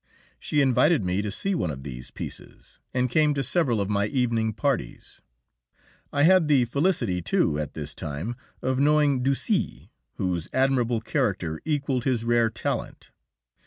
[0.39, 4.07] She invited me to see one of these pieces, and came to several of my
[4.07, 5.21] evening parties.
[6.11, 12.05] I had the felicity, too, at this time, of knowing Ducis, whose admirable character equalled
[12.05, 13.11] his rare talent.